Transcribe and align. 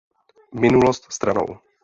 Minulost 0.51 1.11
stranou. 1.13 1.59